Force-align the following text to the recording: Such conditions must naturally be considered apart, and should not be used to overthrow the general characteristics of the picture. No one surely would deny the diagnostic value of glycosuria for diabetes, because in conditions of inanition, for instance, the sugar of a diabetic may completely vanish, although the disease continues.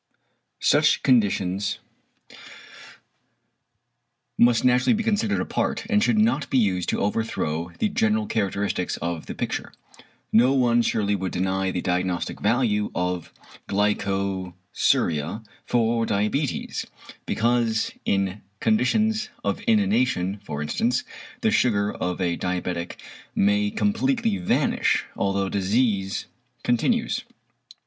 Such 0.61 1.03
conditions 1.03 1.77
must 4.35 4.65
naturally 4.65 4.93
be 4.95 5.03
considered 5.03 5.39
apart, 5.39 5.85
and 5.91 6.01
should 6.03 6.17
not 6.17 6.49
be 6.49 6.57
used 6.57 6.89
to 6.89 6.99
overthrow 6.99 7.69
the 7.77 7.87
general 7.87 8.25
characteristics 8.25 8.97
of 8.97 9.27
the 9.27 9.35
picture. 9.35 9.71
No 10.33 10.53
one 10.53 10.81
surely 10.81 11.15
would 11.15 11.31
deny 11.31 11.69
the 11.69 11.81
diagnostic 11.83 12.39
value 12.41 12.89
of 12.95 13.31
glycosuria 13.69 15.45
for 15.67 16.07
diabetes, 16.07 16.87
because 17.27 17.91
in 18.03 18.41
conditions 18.59 19.29
of 19.43 19.61
inanition, 19.67 20.39
for 20.43 20.63
instance, 20.63 21.03
the 21.41 21.51
sugar 21.51 21.93
of 21.93 22.19
a 22.19 22.37
diabetic 22.37 22.95
may 23.35 23.69
completely 23.69 24.37
vanish, 24.37 25.05
although 25.15 25.43
the 25.43 25.51
disease 25.59 26.25
continues. 26.63 27.23